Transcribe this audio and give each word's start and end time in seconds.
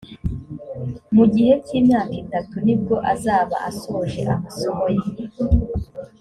mu 1.15 1.25
gihe 1.33 1.53
cy 1.65 1.73
imyaka 1.79 2.13
itatu 2.23 2.55
nibwo 2.65 2.95
azaba 3.13 3.55
asoje 3.69 4.21
amasomo 4.35 4.85
ye 4.95 5.05